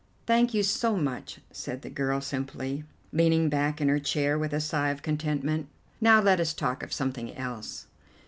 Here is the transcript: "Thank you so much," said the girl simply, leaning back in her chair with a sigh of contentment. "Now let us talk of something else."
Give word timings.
"Thank 0.25 0.55
you 0.55 0.63
so 0.63 0.97
much," 0.97 1.41
said 1.51 1.83
the 1.83 1.89
girl 1.91 2.21
simply, 2.21 2.85
leaning 3.13 3.49
back 3.49 3.79
in 3.79 3.87
her 3.87 3.99
chair 3.99 4.35
with 4.35 4.51
a 4.51 4.59
sigh 4.59 4.89
of 4.89 5.03
contentment. 5.03 5.67
"Now 6.01 6.19
let 6.19 6.39
us 6.39 6.55
talk 6.55 6.81
of 6.81 6.91
something 6.91 7.31
else." 7.37 7.85